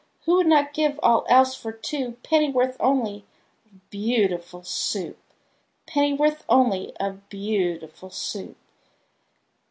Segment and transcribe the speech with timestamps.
[0.25, 3.23] Who would not give all else for two Pennyworth only
[3.71, 5.15] of Beautiful Soup?
[5.85, 8.57] Pennyworth only of beautiful Soup?